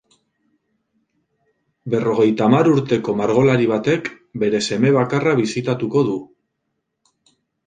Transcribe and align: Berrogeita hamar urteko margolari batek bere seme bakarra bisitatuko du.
Berrogeita 1.93 2.47
hamar 2.49 2.69
urteko 2.77 3.15
margolari 3.19 3.69
batek 3.73 4.09
bere 4.45 4.63
seme 4.69 4.95
bakarra 4.97 5.37
bisitatuko 5.43 6.05
du. 6.11 6.19